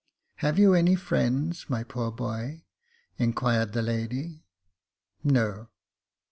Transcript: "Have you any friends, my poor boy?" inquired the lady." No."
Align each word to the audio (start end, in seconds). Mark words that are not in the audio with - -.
"Have 0.37 0.57
you 0.57 0.73
any 0.73 0.95
friends, 0.95 1.67
my 1.69 1.83
poor 1.83 2.11
boy?" 2.11 2.63
inquired 3.19 3.73
the 3.73 3.83
lady." 3.83 4.41
No." 5.23 5.69